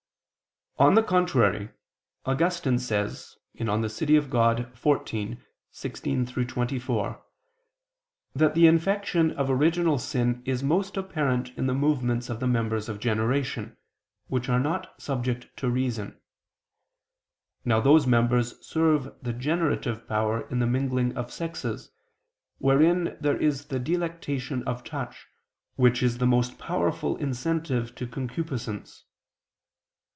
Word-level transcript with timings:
On 0.79 0.95
the 0.95 1.03
contrary, 1.03 1.69
Augustine 2.25 2.79
says 2.79 3.37
(De 3.55 3.63
Civ. 3.89 4.29
Dei 4.31 4.67
xiv, 4.67 5.39
16, 5.69 6.25
seqq., 6.25 6.47
24) 6.47 7.23
that 8.33 8.55
the 8.55 8.65
infection 8.65 9.29
of 9.31 9.51
original 9.51 9.99
sin 9.99 10.41
is 10.43 10.63
most 10.63 10.97
apparent 10.97 11.49
in 11.55 11.67
the 11.67 11.75
movements 11.75 12.31
of 12.31 12.39
the 12.39 12.47
members 12.47 12.89
of 12.89 12.99
generation, 12.99 13.77
which 14.25 14.49
are 14.49 14.59
not 14.59 14.99
subject 14.99 15.55
to 15.57 15.69
reason. 15.69 16.19
Now 17.63 17.79
those 17.79 18.07
members 18.07 18.55
serve 18.65 19.13
the 19.21 19.33
generative 19.33 20.07
power 20.07 20.49
in 20.49 20.57
the 20.57 20.65
mingling 20.67 21.15
of 21.15 21.31
sexes, 21.31 21.91
wherein 22.57 23.15
there 23.21 23.37
is 23.39 23.65
the 23.65 23.77
delectation 23.77 24.63
of 24.63 24.83
touch, 24.83 25.27
which 25.75 26.01
is 26.01 26.17
the 26.17 26.25
most 26.25 26.57
powerful 26.57 27.17
incentive 27.17 27.93
to 27.93 28.07
concupiscence. 28.07 29.05